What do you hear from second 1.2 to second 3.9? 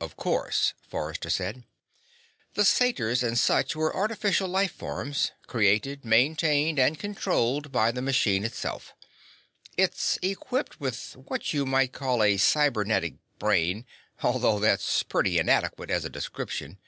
said. "The satyrs and such